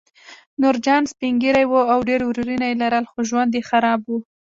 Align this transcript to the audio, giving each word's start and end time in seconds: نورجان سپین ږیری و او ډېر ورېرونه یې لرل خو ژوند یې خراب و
نورجان 0.61 1.03
سپین 1.11 1.33
ږیری 1.43 1.65
و 1.67 1.73
او 1.93 1.99
ډېر 2.09 2.21
ورېرونه 2.25 2.65
یې 2.69 2.75
لرل 2.83 3.05
خو 3.11 3.19
ژوند 3.29 3.51
یې 3.57 3.63
خراب 3.69 4.01
و 4.07 4.11